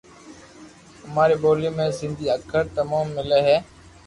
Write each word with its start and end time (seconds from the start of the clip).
اماري 1.05 1.35
ٻولي 1.41 1.69
۾ 1.77 1.85
سندي 1.99 2.25
اکر 2.37 2.63
تموم 2.75 3.05
ملي 3.17 3.39
ھي 3.47 3.57